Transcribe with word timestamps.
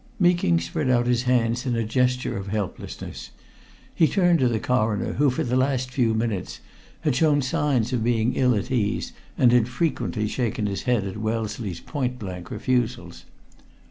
Meeking 0.19 0.59
spread 0.59 0.89
out 0.89 1.05
his 1.05 1.21
hands 1.29 1.63
in 1.67 1.75
a 1.75 1.83
gesture 1.83 2.35
of 2.35 2.47
helplessness. 2.47 3.29
He 3.93 4.07
turned 4.07 4.39
to 4.39 4.47
the 4.47 4.59
Coroner 4.59 5.13
who, 5.13 5.29
for 5.29 5.43
the 5.43 5.55
last 5.55 5.91
few 5.91 6.15
minutes, 6.15 6.59
had 7.01 7.15
shown 7.15 7.43
signs 7.43 7.93
of 7.93 8.03
being 8.03 8.33
ill 8.33 8.55
at 8.55 8.71
ease, 8.71 9.13
and 9.37 9.51
had 9.51 9.67
frequently 9.67 10.27
shaken 10.27 10.65
his 10.65 10.81
head 10.89 11.05
at 11.05 11.17
Wellesley's 11.17 11.81
point 11.81 12.17
blank 12.17 12.49
refusals. 12.49 13.25